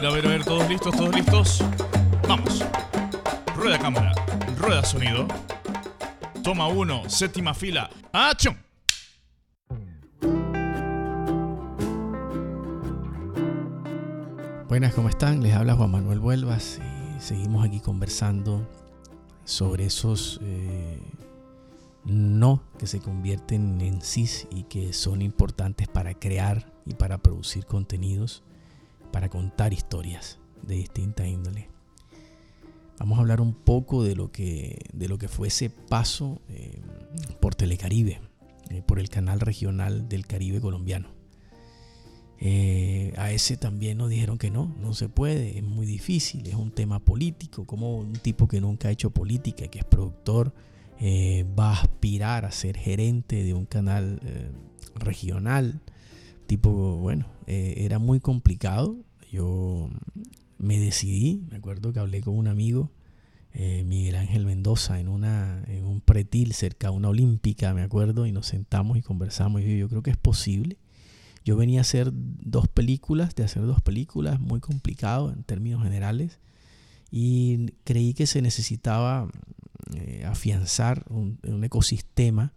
ver, 0.00 0.10
a 0.10 0.14
ver, 0.14 0.26
a 0.26 0.28
ver, 0.30 0.44
todos 0.44 0.68
listos, 0.68 0.96
todos 0.96 1.14
listos. 1.14 1.64
Vamos. 2.26 2.64
Rueda 3.54 3.78
cámara, 3.78 4.12
rueda 4.56 4.82
sonido. 4.82 5.26
Toma 6.42 6.68
uno, 6.68 7.02
séptima 7.08 7.52
fila. 7.52 7.90
¡Achón! 8.12 8.56
Buenas, 14.68 14.94
¿cómo 14.94 15.10
están? 15.10 15.42
Les 15.42 15.54
habla 15.54 15.74
Juan 15.74 15.90
Manuel 15.90 16.20
Vuelvas 16.20 16.78
y 16.78 17.20
seguimos 17.20 17.66
aquí 17.66 17.80
conversando 17.80 18.66
sobre 19.44 19.84
esos 19.84 20.40
eh, 20.42 20.98
no 22.04 22.62
que 22.78 22.86
se 22.86 23.00
convierten 23.00 23.80
en 23.82 24.00
sí 24.00 24.26
y 24.50 24.62
que 24.62 24.94
son 24.94 25.20
importantes 25.20 25.88
para 25.88 26.14
crear 26.14 26.72
y 26.86 26.94
para 26.94 27.18
producir 27.18 27.66
contenidos, 27.66 28.44
para 29.10 29.28
contar 29.28 29.72
historias 29.72 30.38
de 30.62 30.76
distinta 30.76 31.26
índole. 31.26 31.68
Vamos 33.00 33.16
a 33.16 33.22
hablar 33.22 33.40
un 33.40 33.54
poco 33.54 34.04
de 34.04 34.14
lo 34.14 34.30
que, 34.30 34.78
de 34.92 35.08
lo 35.08 35.16
que 35.16 35.26
fue 35.26 35.48
ese 35.48 35.70
paso 35.70 36.42
eh, 36.50 36.82
por 37.40 37.54
Telecaribe, 37.54 38.20
eh, 38.68 38.82
por 38.84 39.00
el 39.00 39.08
canal 39.08 39.40
regional 39.40 40.06
del 40.06 40.26
Caribe 40.26 40.60
colombiano. 40.60 41.08
Eh, 42.42 43.14
a 43.16 43.32
ese 43.32 43.56
también 43.56 43.96
nos 43.96 44.10
dijeron 44.10 44.36
que 44.36 44.50
no, 44.50 44.74
no 44.78 44.92
se 44.92 45.08
puede, 45.08 45.56
es 45.56 45.64
muy 45.64 45.86
difícil, 45.86 46.46
es 46.46 46.54
un 46.54 46.72
tema 46.72 46.98
político, 46.98 47.66
como 47.66 47.96
un 47.96 48.12
tipo 48.12 48.46
que 48.46 48.60
nunca 48.60 48.88
ha 48.88 48.90
hecho 48.90 49.10
política, 49.10 49.68
que 49.68 49.78
es 49.78 49.84
productor, 49.86 50.52
va 51.58 51.70
a 51.70 51.80
aspirar 51.80 52.44
a 52.44 52.52
ser 52.52 52.76
gerente 52.76 53.42
de 53.42 53.54
un 53.54 53.64
canal 53.64 54.20
regional. 54.94 55.80
Tipo, 56.50 56.96
bueno, 56.96 57.26
era 57.46 58.00
muy 58.00 58.18
complicado. 58.18 58.96
Yo 59.30 59.88
me 60.58 60.80
decidí, 60.80 61.44
me 61.48 61.58
acuerdo 61.58 61.92
que 61.92 62.00
hablé 62.00 62.22
con 62.22 62.36
un 62.36 62.48
amigo, 62.48 62.90
eh, 63.54 63.84
Miguel 63.84 64.16
Ángel 64.16 64.46
Mendoza, 64.46 64.98
en, 64.98 65.06
una, 65.06 65.62
en 65.68 65.84
un 65.84 66.00
pretil 66.00 66.52
cerca 66.52 66.90
de 66.90 66.96
una 66.96 67.10
olímpica, 67.10 67.72
me 67.72 67.82
acuerdo, 67.82 68.26
y 68.26 68.32
nos 68.32 68.46
sentamos 68.46 68.98
y 68.98 69.02
conversamos. 69.02 69.60
Y 69.60 69.66
yo, 69.66 69.76
yo 69.76 69.88
creo 69.88 70.02
que 70.02 70.10
es 70.10 70.16
posible. 70.16 70.76
Yo 71.44 71.56
venía 71.56 71.78
a 71.78 71.82
hacer 71.82 72.10
dos 72.12 72.66
películas, 72.66 73.36
de 73.36 73.44
hacer 73.44 73.64
dos 73.64 73.80
películas, 73.80 74.40
muy 74.40 74.58
complicado 74.58 75.32
en 75.32 75.44
términos 75.44 75.84
generales, 75.84 76.40
y 77.12 77.74
creí 77.84 78.12
que 78.12 78.26
se 78.26 78.42
necesitaba 78.42 79.30
eh, 79.94 80.24
afianzar 80.26 81.04
un, 81.10 81.38
ecosistema 81.62 82.52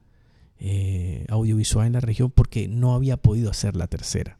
eh, 0.65 1.25
audiovisual 1.27 1.85
en 1.85 1.91
la 1.91 1.99
región 1.99 2.31
porque 2.31 2.69
no 2.69 2.95
había 2.95 3.17
podido 3.17 3.51
hacer 3.51 3.75
la 3.75 3.87
tercera. 3.87 4.39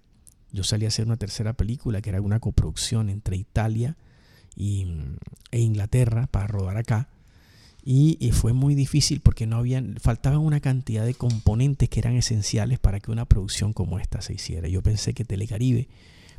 Yo 0.53 0.63
salí 0.63 0.85
a 0.85 0.87
hacer 0.87 1.05
una 1.05 1.17
tercera 1.17 1.51
película 1.51 2.01
que 2.01 2.11
era 2.11 2.21
una 2.21 2.39
coproducción 2.39 3.09
entre 3.09 3.35
Italia 3.35 3.97
y, 4.55 4.87
e 5.51 5.59
Inglaterra 5.59 6.27
para 6.27 6.47
rodar 6.47 6.77
acá. 6.77 7.09
Y, 7.83 8.31
fue 8.31 8.53
muy 8.53 8.73
difícil 8.73 9.19
porque 9.19 9.45
no 9.45 9.57
habían, 9.57 9.97
faltaban 9.99 10.39
una 10.39 10.61
cantidad 10.61 11.05
de 11.05 11.13
componentes 11.13 11.89
que 11.89 11.99
eran 11.99 12.15
esenciales 12.15 12.79
para 12.79 13.01
que 13.01 13.11
una 13.11 13.25
producción 13.25 13.73
como 13.73 13.99
esta 13.99 14.21
se 14.21 14.33
hiciera. 14.33 14.69
Yo 14.69 14.81
pensé 14.81 15.13
que 15.13 15.25
Telecaribe 15.25 15.89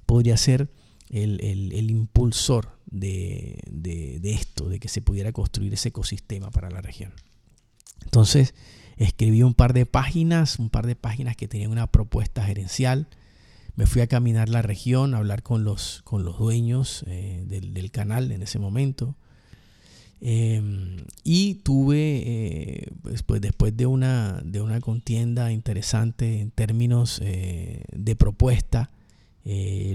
podría 0.06 0.38
ser 0.38 0.70
el, 1.10 1.90
impulsor 1.90 2.78
de, 2.86 3.60
esto, 4.22 4.70
de 4.70 4.80
que 4.80 4.88
se 4.88 5.02
pudiera 5.02 5.32
construir 5.32 5.74
ese 5.74 5.90
ecosistema 5.90 6.50
para 6.50 6.70
la 6.70 6.80
región. 6.80 7.12
Entonces 8.14 8.54
escribí 8.96 9.42
un 9.42 9.54
par 9.54 9.72
de 9.72 9.86
páginas, 9.86 10.58
un 10.58 10.70
par 10.70 10.86
de 10.86 10.96
páginas 10.96 11.36
que 11.36 11.48
tenían 11.48 11.70
una 11.70 11.88
propuesta 11.88 12.44
gerencial 12.44 13.08
me 13.76 13.86
fui 13.86 14.02
a 14.02 14.06
caminar 14.06 14.48
la 14.48 14.62
región, 14.62 15.14
a 15.14 15.18
hablar 15.18 15.42
con 15.42 15.64
los, 15.64 16.02
con 16.04 16.24
los 16.24 16.38
dueños 16.38 17.04
eh, 17.06 17.44
del, 17.46 17.90
canal 17.90 18.30
en 18.30 18.42
ese 18.42 18.58
momento. 18.58 19.16
Em, 20.20 20.98
y 21.24 21.56
tuve, 21.56 22.22
eh, 22.24 22.92
pues, 23.02 23.40
después 23.40 23.76
de 23.76 23.86
una, 23.86 24.40
de 24.44 24.60
una 24.60 24.80
contienda 24.80 25.52
interesante 25.52 26.40
en 26.40 26.50
términos 26.50 27.20
eh, 27.22 27.84
de 27.92 28.16
propuesta, 28.16 28.90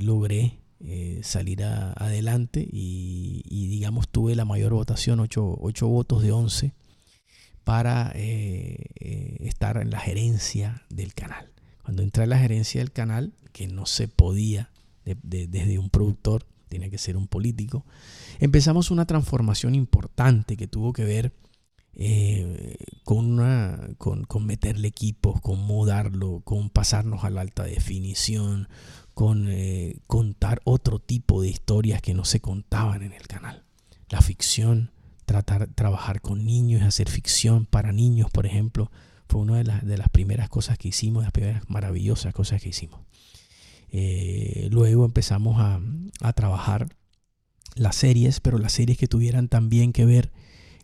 logré 0.02 0.60
salir 1.24 1.64
adelante 1.64 2.68
y, 2.72 3.42
digamos 3.50 4.08
tuve 4.08 4.36
la 4.36 4.46
mayor 4.46 4.74
votación, 4.74 5.20
8, 5.20 5.58
votos 5.88 6.22
de 6.22 6.32
11, 6.32 6.74
para 7.64 8.12
estar 8.16 9.78
en 9.78 9.92
la 9.92 10.00
gerencia 10.00 10.84
del 10.90 11.14
canal. 11.14 11.52
Cuando 11.84 12.04
entré 12.04 12.24
a 12.24 12.28
la 12.28 12.40
gerencia 12.40 12.82
del 12.82 12.92
canal, 12.92 13.34
que 13.52 13.68
no 13.68 13.86
se 13.86 14.08
podía 14.08 14.72
desde 15.06 15.80
un 15.80 15.90
productor, 15.90 16.46
tiene 16.68 16.90
que 16.90 16.98
ser 16.98 17.18
un 17.18 17.28
político, 17.28 17.86
empezamos 18.40 18.92
una 18.92 19.06
transformación 19.06 19.76
importante 19.76 20.56
que 20.56 20.68
tuvo 20.68 20.94
que 20.94 21.04
ver 21.04 21.34
eh, 22.02 22.78
con, 23.04 23.26
una, 23.26 23.90
con, 23.98 24.26
meterle 24.46 24.88
equipos, 24.88 25.42
con 25.42 25.60
mudarlo, 25.60 26.42
con 26.46 26.70
pasarnos 26.70 27.24
a 27.24 27.30
la 27.30 27.42
alta 27.42 27.64
definición, 27.64 28.70
con 29.14 29.48
eh, 29.50 29.98
contar 30.08 30.62
otro 30.64 31.00
tipo 31.00 31.42
de 31.42 31.50
historias 31.50 32.02
que 32.02 32.14
no 32.14 32.24
se 32.24 32.40
contaban 32.40 33.02
en 33.02 33.12
el 33.12 33.28
canal. 33.28 33.66
La 34.10 34.22
ficción, 34.22 34.92
tratar, 35.30 35.68
trabajar 35.76 36.22
con 36.22 36.44
niños 36.44 36.82
hacer 36.82 37.08
ficción 37.08 37.68
para 37.68 37.92
niños, 37.92 38.32
por 38.32 38.48
ejemplo, 38.48 38.90
fue 39.28 39.42
una 39.42 39.58
de 39.58 39.64
las, 39.64 39.86
de 39.86 39.96
las 39.96 40.10
primeras 40.10 40.50
cosas 40.50 40.80
que 40.80 40.88
hicimos, 40.88 41.22
las 41.22 41.32
primeras 41.32 41.62
maravillosas 41.70 42.34
cosas 42.34 42.64
que 42.64 42.70
hicimos. 42.70 43.02
Eh, 43.92 44.70
luego 44.72 45.06
empezamos 45.06 45.58
a, 45.60 45.80
trabajar 46.34 46.90
las 47.76 47.96
series, 47.96 48.40
pero 48.40 48.58
las 48.58 48.74
series 48.74 48.98
que 48.98 49.08
tuvieran 49.08 49.50
también 49.50 49.94
que 49.94 50.06
ver 50.06 50.32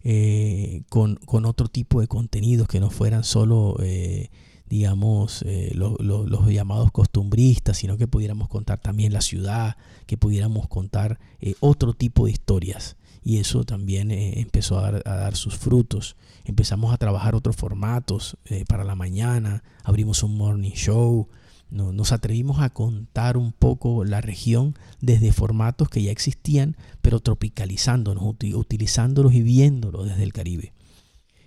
eh, 0.04 0.84
con, 0.90 1.18
otro 1.28 1.68
tipo 1.68 2.02
de 2.02 2.08
contenidos 2.08 2.68
que 2.68 2.80
no 2.80 2.92
fueran 2.92 3.24
solo, 3.24 3.78
eh, 3.82 4.30
digamos, 4.68 5.44
los 5.74 6.48
llamados 6.50 6.92
costumbristas, 6.92 7.78
sino 7.78 7.98
que 7.98 8.08
pudiéramos 8.08 8.48
contar 8.48 8.80
también 8.80 9.12
la 9.12 9.22
ciudad, 9.22 9.76
que 10.06 10.18
pudiéramos 10.18 10.68
contar 10.68 11.20
otro 11.62 11.94
tipo 11.94 12.26
de 12.26 12.32
historias. 12.32 12.96
Y 13.28 13.40
eso 13.40 13.64
también 13.64 14.12
empezó 14.12 14.78
a 14.78 14.92
dar, 14.92 15.36
sus 15.36 15.58
frutos. 15.58 16.16
Empezamos 16.46 16.94
a 16.94 16.98
trabajar 16.98 17.34
otros 17.34 17.56
formatos 17.56 18.38
para 18.68 18.84
la 18.84 18.94
mañana, 18.94 19.64
abrimos 19.84 20.22
un 20.22 20.38
morning 20.38 20.74
show, 20.74 21.28
nos 21.72 22.12
atrevimos 22.12 22.60
a 22.60 22.70
contar 22.70 23.36
un 23.36 23.52
poco 23.52 24.06
la 24.06 24.22
región 24.22 24.76
desde 25.02 25.34
formatos 25.34 25.90
que 25.90 26.04
ya 26.04 26.12
existían, 26.12 26.78
pero 27.02 27.20
tropicalizándonos, 27.20 28.24
utilizándolos 28.24 29.34
y 29.34 29.42
viéndolos 29.42 30.08
desde 30.08 30.22
el 30.22 30.32
Caribe. 30.32 30.74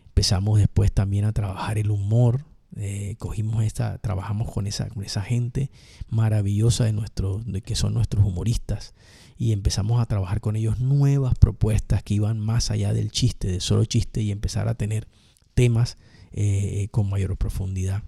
Empezamos 0.08 0.58
después 0.58 0.90
también 0.90 1.26
a 1.26 1.32
trabajar 1.32 1.78
el 1.78 1.92
humor, 1.92 2.44
eh, 2.76 3.16
cogimos 3.18 3.64
esta, 3.64 3.98
trabajamos 3.98 4.50
con 4.50 4.66
esa, 4.66 4.88
con 4.88 5.02
esa 5.02 5.22
gente 5.22 5.70
maravillosa 6.08 6.84
de, 6.84 6.92
nuestro, 6.92 7.40
que 7.64 7.74
son 7.74 7.94
nuestros 7.94 8.24
humoristas 8.24 8.94
y 9.36 9.52
empezamos 9.52 10.00
a 10.00 10.06
trabajar 10.06 10.40
con 10.40 10.56
ellos 10.56 10.78
nuevas 10.78 11.34
propuestas 11.38 12.02
que 12.02 12.14
iban 12.14 12.38
más 12.38 12.70
allá 12.70 12.92
del 12.92 13.10
chiste, 13.10 13.48
de 13.48 13.60
solo 13.60 13.84
chiste 13.84 14.20
y 14.20 14.30
empezar 14.30 14.68
a 14.68 14.74
tener 14.74 15.08
temas 15.54 15.96
eh, 16.32 16.88
con 16.90 17.08
mayor 17.08 17.36
profundidad. 17.36 18.02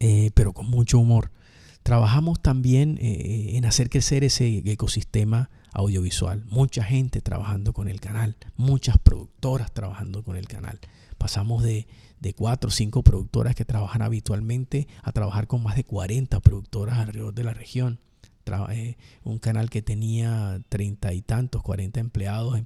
Eh, 0.00 0.30
pero 0.34 0.52
con 0.52 0.70
mucho 0.70 0.98
humor. 0.98 1.32
Trabajamos 1.82 2.40
también 2.40 2.98
en 3.00 3.64
hacer 3.64 3.88
crecer 3.88 4.22
ese 4.22 4.62
ecosistema 4.66 5.48
audiovisual. 5.72 6.44
Mucha 6.46 6.82
gente 6.82 7.20
trabajando 7.20 7.72
con 7.72 7.88
el 7.88 8.00
canal, 8.00 8.36
muchas 8.56 8.98
productoras 8.98 9.72
trabajando 9.72 10.22
con 10.22 10.36
el 10.36 10.48
canal. 10.48 10.78
Pasamos 11.18 11.62
de, 11.62 11.86
de 12.20 12.34
cuatro 12.34 12.68
o 12.68 12.70
cinco 12.70 13.02
productoras 13.02 13.54
que 13.54 13.64
trabajan 13.64 14.02
habitualmente 14.02 14.88
a 15.02 15.12
trabajar 15.12 15.46
con 15.46 15.62
más 15.62 15.76
de 15.76 15.84
40 15.84 16.40
productoras 16.40 16.98
alrededor 16.98 17.34
de 17.34 17.44
la 17.44 17.54
región. 17.54 18.00
Eh, 18.70 18.96
un 19.24 19.38
canal 19.38 19.68
que 19.68 19.82
tenía 19.82 20.62
treinta 20.70 21.12
y 21.12 21.20
tantos, 21.20 21.62
40 21.62 22.00
empleados, 22.00 22.58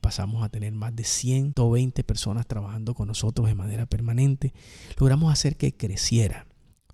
pasamos 0.00 0.42
a 0.42 0.48
tener 0.48 0.72
más 0.72 0.96
de 0.96 1.04
120 1.04 2.02
personas 2.02 2.48
trabajando 2.48 2.94
con 2.94 3.06
nosotros 3.06 3.46
de 3.46 3.54
manera 3.54 3.86
permanente. 3.86 4.52
Logramos 4.98 5.32
hacer 5.32 5.56
que 5.56 5.72
creciera 5.72 6.46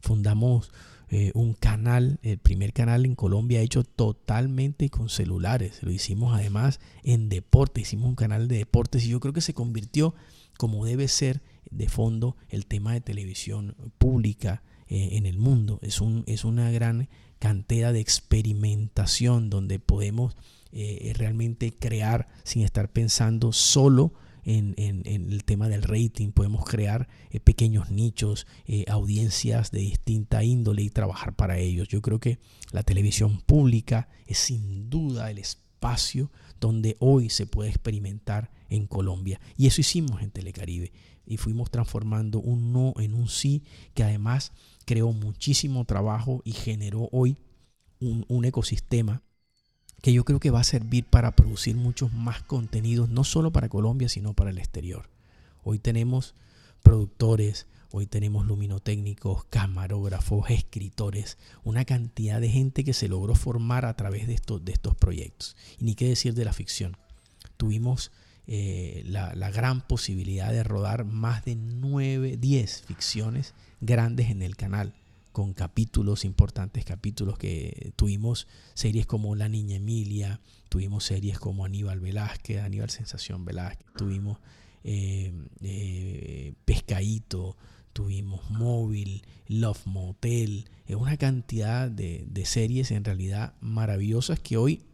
fundamos 0.07 0.71
eh, 1.09 1.31
un 1.35 1.55
canal, 1.55 2.19
el 2.23 2.39
primer 2.39 2.73
canal 2.73 3.05
en 3.05 3.15
Colombia 3.15 3.61
hecho 3.61 3.85
totalmente 3.85 4.91
con 4.91 5.09
celulares. 5.09 5.83
Lo 5.83 5.93
hicimos 5.93 6.35
además 6.35 6.81
en 7.05 7.29
deporte, 7.29 7.81
hicimos 7.81 8.09
un 8.09 8.17
canal 8.17 8.49
de 8.49 8.59
deportes 8.59 9.05
y 9.05 9.11
yo 9.11 9.21
creo 9.21 9.33
que 9.33 9.41
se 9.41 9.55
convirtió 9.55 10.15
como 10.59 10.85
debe 10.85 11.07
ser 11.07 11.43
de 11.71 11.89
fondo 11.89 12.37
el 12.49 12.67
tema 12.67 12.93
de 12.93 13.01
televisión 13.01 13.77
pública 13.99 14.63
eh, 14.89 15.11
en 15.13 15.27
el 15.27 15.39
mundo. 15.39 15.79
Es, 15.83 16.01
un, 16.01 16.25
es 16.27 16.45
una 16.45 16.71
gran 16.71 17.09
cantera 17.39 17.93
de 17.93 18.01
experimentación 18.01 19.49
donde 19.51 19.79
podemos 19.79 20.37
eh, 20.73 21.13
realmente 21.17 21.73
crear 21.73 22.27
sin 22.43 22.63
estar 22.63 22.91
pensando 22.91 23.53
solo 23.53 24.13
en, 24.47 24.75
el 25.05 25.45
tema 25.45 25.69
del 25.69 25.83
rating, 25.83 26.31
podemos 26.31 26.65
crear 26.65 27.09
eh, 27.31 27.41
pequeños 27.41 27.91
nichos, 27.91 28.47
eh, 28.67 28.85
audiencias 28.89 29.73
de 29.73 29.81
distinta 29.81 30.45
índole 30.45 30.83
y 30.83 30.91
trabajar 30.91 31.35
para 31.35 31.59
ellos. 31.59 31.89
Yo 31.89 32.01
creo 32.01 32.21
que 32.21 32.39
la 32.71 32.85
televisión 32.85 33.41
pública 33.41 34.09
es 34.27 34.39
sin 34.39 34.89
duda 34.89 35.31
el 35.31 35.39
espacio 35.39 36.31
donde 36.61 36.97
hoy 37.01 37.29
se 37.29 37.47
puede 37.47 37.71
experimentar 37.71 38.51
en 38.69 38.87
Colombia. 38.87 39.41
Y 39.57 39.67
eso 39.67 39.81
hicimos 39.81 40.23
en 40.23 40.31
Telecaribe. 40.31 40.93
Y 41.27 41.39
fuimos 41.39 41.73
transformando 41.73 42.39
un 42.39 42.73
no 42.73 42.95
en 42.99 43.15
un 43.15 43.29
sí, 43.29 43.65
que 43.95 44.05
además 44.05 44.53
creó 44.85 45.13
muchísimo 45.13 45.85
trabajo 45.85 46.41
y 46.45 46.53
generó 46.53 47.09
hoy 47.11 47.37
un 47.99 48.45
ecosistema 48.45 49.23
que 50.03 50.13
yo 50.13 50.25
creo 50.25 50.41
que 50.41 50.51
va 50.51 50.61
a 50.61 50.65
servir 50.65 51.05
para 51.05 51.35
producir 51.35 51.77
muchos 51.77 52.13
más 52.13 52.43
contenidos, 52.43 53.09
no 53.09 53.25
solo 53.25 53.53
para 53.53 53.69
Colombia, 53.69 54.09
sino 54.09 54.35
para 54.35 54.51
el 54.51 54.59
exterior. 54.59 55.09
Hoy 55.65 55.79
tenemos 55.79 56.35
productores, 56.83 57.67
hoy 57.91 58.07
tenemos 58.07 58.47
luminotécnicos, 58.47 59.45
camarógrafos, 59.47 60.51
escritores, 60.51 61.39
una 61.65 61.85
cantidad 61.85 62.41
de 62.41 62.51
gente 62.51 62.85
que 62.85 62.93
se 62.93 63.09
logró 63.09 63.35
formar 63.35 63.85
a 63.85 63.97
través 63.97 64.27
de 64.27 64.35
estos, 64.35 64.65
de 64.65 64.73
estos 64.73 64.95
proyectos. 64.95 65.57
Y 65.79 65.85
ni 65.85 65.95
qué 65.95 66.09
decir 66.09 66.35
de 66.35 66.45
la 66.45 66.53
ficción. 66.53 66.97
Tuvimos 67.57 68.13
eh, 68.47 69.03
la, 69.07 69.51
gran 69.51 69.81
posibilidad 69.81 70.53
de 70.53 70.63
rodar 70.63 71.05
más 71.05 71.45
de 71.45 71.57
9, 71.57 72.37
10 72.37 72.83
ficciones 72.83 73.55
grandes 73.81 74.31
en 74.31 74.43
el 74.43 74.57
canal 74.57 74.95
con 75.37 75.53
capítulos, 75.53 76.25
importantes 76.25 76.87
capítulos 76.87 77.37
que 77.37 77.93
tuvimos 77.95 78.49
series 78.73 79.05
como 79.05 79.35
La 79.35 79.51
Niña 79.51 79.77
Emilia, 79.77 80.41
tuvimos 80.71 81.05
series 81.05 81.39
como 81.39 81.67
Aníbal 81.67 82.01
Velázquez, 82.01 82.63
Aníbal 82.63 82.89
Sensación 82.89 83.45
Velázquez, 83.45 83.87
tuvimos 83.99 84.39
eh, 84.83 85.35
eh, 85.61 86.55
Pescaíto, 86.65 87.59
tuvimos 87.93 88.49
Móvil, 88.49 89.27
Love 89.47 89.85
Motel, 89.85 90.71
una 90.89 91.19
cantidad 91.19 91.91
de, 91.91 92.43
series 92.47 92.91
en 92.91 93.05
realidad 93.05 93.57
maravillosas 93.61 94.41
que 94.41 94.57
hoy 94.57 94.85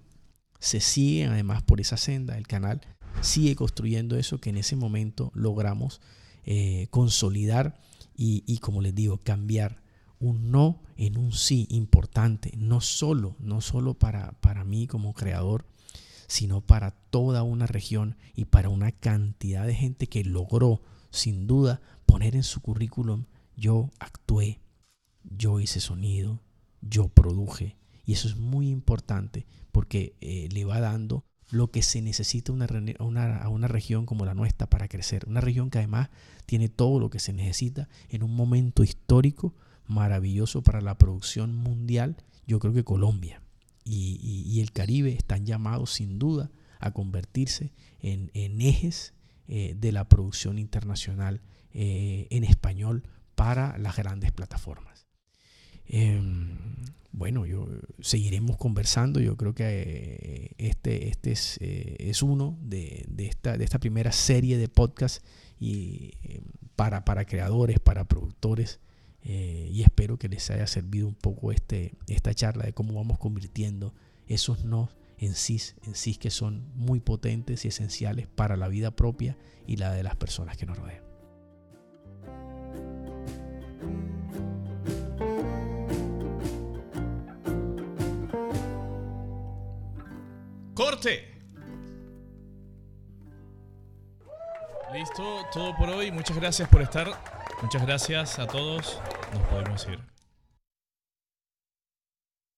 se 0.59 0.81
siguen 0.81 1.31
además 1.31 1.63
por 1.63 1.81
esa 1.81 1.97
senda, 1.97 2.37
el 2.37 2.49
canal 2.49 2.81
sigue 3.21 3.55
construyendo 3.55 4.19
eso 4.19 4.39
que 4.39 4.51
en 4.51 4.57
ese 4.57 4.75
momento 4.75 5.31
logramos 5.37 6.01
eh, 6.45 6.89
consolidar 6.91 7.79
y, 8.17 8.43
y, 8.45 8.59
como 8.59 8.83
les 8.83 8.93
digo, 8.93 9.19
cambiar 9.19 9.83
un 10.23 10.51
no 10.51 10.83
en 10.97 11.19
un 11.19 11.33
sí 11.33 11.67
importante, 11.71 12.53
no 12.57 12.81
solo, 12.81 13.37
no 13.41 13.61
solo 13.61 13.95
para, 13.95 14.33
para 14.41 14.65
mí 14.65 14.87
como 14.87 15.15
creador, 15.15 15.67
sino 16.29 16.61
para 16.61 16.93
toda 16.93 17.43
una 17.43 17.67
región 17.67 18.17
y 18.35 18.47
para 18.47 18.69
una 18.69 18.93
cantidad 18.93 19.67
de 19.67 19.75
gente 19.75 20.07
que 20.07 20.25
logró, 20.25 20.81
sin 21.11 21.47
duda, 21.47 21.81
poner 22.07 22.37
en 22.37 22.43
su 22.43 22.61
currículum, 22.61 23.25
yo 23.57 23.91
actué, 23.99 24.61
yo 25.25 25.61
hice 25.61 25.81
sonido, 25.81 26.41
yo 26.81 27.09
produje. 27.09 27.77
Y 28.05 28.15
eso 28.15 28.29
es 28.29 28.37
muy 28.37 28.71
importante 28.71 29.47
porque 29.73 30.17
eh, 30.21 30.49
le 30.53 30.65
va 30.65 30.81
dando 30.81 31.25
lo 31.51 31.71
que 31.71 31.83
se 31.83 32.01
necesita 32.01 32.53
una, 32.53 32.67
a 33.37 33.49
una 33.49 33.69
región 33.69 34.07
como 34.07 34.25
la 34.25 34.35
nuestra 34.35 34.69
para 34.69 34.89
crecer. 34.89 35.29
Una 35.29 35.43
región 35.43 35.69
que 35.69 35.79
además 35.79 36.09
tiene 36.47 36.69
todo 36.69 36.99
lo 36.99 37.11
que 37.11 37.19
se 37.19 37.33
necesita 37.33 37.89
en 38.09 38.23
un 38.23 38.35
momento 38.35 38.83
histórico 38.83 39.55
maravilloso 39.87 40.63
para 40.63 40.81
la 40.81 40.99
producción 40.99 41.55
mundial, 41.55 42.17
yo 42.47 42.59
creo 42.59 42.73
que 42.73 42.85
Colombia 42.85 43.43
y, 43.85 44.61
el 44.61 44.73
Caribe 44.73 45.13
están 45.13 45.47
llamados 45.47 45.93
sin 45.93 46.19
duda 46.19 46.51
a 46.79 46.93
convertirse 46.93 47.73
en, 48.01 48.61
ejes 48.61 49.15
eh, 49.49 49.77
de 49.79 49.93
la 49.93 50.09
producción 50.09 50.59
internacional 50.59 51.41
eh, 51.73 52.27
en 52.31 52.45
español 52.45 53.05
para 53.35 53.79
las 53.79 53.97
grandes 53.97 54.33
plataformas. 54.33 55.07
Em, 55.87 56.57
bueno, 57.13 57.45
yo 57.47 57.69
seguiremos 58.01 58.57
conversando. 58.57 59.21
Yo 59.21 59.37
creo 59.37 59.55
que 59.55 59.65
eh, 59.65 60.55
este, 60.59 61.09
este 61.09 61.33
es, 61.33 61.59
es 61.61 62.23
uno 62.23 62.59
de, 62.63 63.05
de, 63.09 63.27
esta, 63.27 63.57
de 63.57 63.65
esta 63.65 63.79
primera 63.79 64.13
serie 64.13 64.59
de 64.59 64.69
podcasts 64.69 65.23
y, 65.61 66.13
para, 66.77 67.05
para 67.05 67.25
creadores, 67.25 67.79
para 67.79 68.05
productores 68.05 68.81
eh, 69.25 69.69
y 69.71 69.83
espero 69.83 70.19
que 70.19 70.29
les 70.29 70.51
haya 70.51 70.67
servido 70.67 71.07
un 71.07 71.15
poco 71.15 71.53
este, 71.53 71.95
esta 72.09 72.35
charla 72.35 72.65
de 72.65 72.73
cómo 72.73 72.95
vamos 72.95 73.19
convirtiendo 73.19 73.95
esos 74.27 74.65
no 74.65 74.91
en 75.19 75.35
sí, 75.35 75.61
en 75.87 75.95
sí 75.95 76.17
que 76.17 76.31
son 76.31 76.65
muy 76.75 76.99
potentes 76.99 77.65
y 77.65 77.69
esenciales 77.69 78.27
para 78.27 78.57
la 78.57 78.69
vida 78.69 78.91
propia 78.91 79.37
y 79.67 79.77
la 79.77 79.93
de 79.93 80.03
las 80.03 80.17
personas 80.17 80.57
que 80.57 80.67
nos 80.67 80.77
rodean. 80.77 81.03
Corte. 90.75 91.29
Listo, 94.93 95.23
todo 95.53 95.77
por 95.77 95.89
hoy. 95.91 96.11
Muchas 96.11 96.37
gracias 96.37 96.69
por 96.69 96.83
estar. 96.83 97.09
Muchas 97.63 97.87
gracias 97.87 98.39
a 98.41 98.47
todos. 98.47 99.01
Nos 99.33 99.43
podemos 99.49 99.87
ir. 99.89 100.12